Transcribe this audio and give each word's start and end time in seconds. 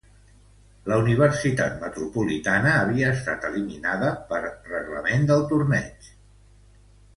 La 0.91 0.95
Universitat 1.01 1.75
Metropolitana 1.83 2.71
havia 2.79 3.11
estat 3.17 3.47
eliminada 3.51 4.09
per 4.33 4.43
reglament 4.49 5.31
del 5.35 5.47
torneig. 5.55 6.11